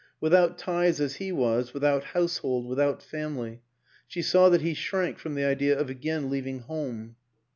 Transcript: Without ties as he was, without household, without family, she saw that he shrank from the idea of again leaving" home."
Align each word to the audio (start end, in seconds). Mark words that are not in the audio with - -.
Without 0.19 0.57
ties 0.57 0.99
as 0.99 1.17
he 1.17 1.31
was, 1.31 1.75
without 1.75 2.05
household, 2.05 2.65
without 2.65 3.03
family, 3.03 3.61
she 4.07 4.23
saw 4.23 4.49
that 4.49 4.61
he 4.61 4.73
shrank 4.73 5.19
from 5.19 5.35
the 5.35 5.45
idea 5.45 5.77
of 5.79 5.91
again 5.91 6.27
leaving" 6.27 6.57
home." 6.61 7.17